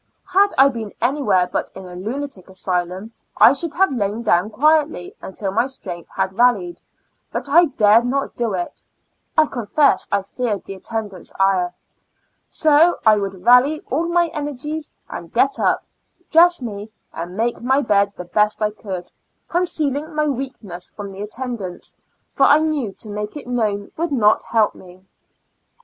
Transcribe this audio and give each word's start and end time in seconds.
Had 0.29 0.49
I 0.57 0.69
been 0.69 0.93
anywhere 0.99 1.47
but 1.53 1.71
in 1.75 1.85
a 1.85 1.95
lunatic 1.95 2.49
asylum, 2.49 3.13
I 3.37 3.53
should 3.53 3.75
have 3.75 3.93
lain 3.93 4.23
down 4.23 4.49
quietly 4.49 5.15
until 5.21 5.51
my 5.51 5.67
strength 5.67 6.09
had 6.15 6.35
rallied, 6.39 6.81
but 7.31 7.47
I 7.47 7.65
dared 7.65 8.07
not 8.07 8.35
do 8.35 8.55
it, 8.55 8.81
(I 9.37 9.45
confess 9.45 10.07
I 10.11 10.23
feared 10.23 10.63
the 10.63 10.73
attendants' 10.73 11.31
ire), 11.39 11.75
so 12.47 12.95
I 13.05 13.17
would 13.17 13.45
rally 13.45 13.81
all 13.91 14.07
my 14.07 14.29
energies 14.29 14.91
and 15.07 15.31
get 15.31 15.59
up, 15.59 15.83
dress 16.31 16.63
me 16.63 16.89
and 17.13 17.37
make 17.37 17.61
my 17.61 17.83
bed 17.83 18.13
the 18.17 18.25
best 18.25 18.59
I 18.59 18.71
could, 18.71 19.11
concealing 19.49 20.15
my 20.15 20.25
weakness 20.27 20.89
from 20.89 21.11
the 21.11 21.21
attendants, 21.21 21.95
for 22.33 22.47
I 22.47 22.57
knew 22.57 22.91
to 22.93 23.07
make 23.11 23.37
it 23.37 23.45
known 23.45 23.91
would 23.97 24.11
not 24.11 24.41
help 24.51 24.73
me. 24.73 25.05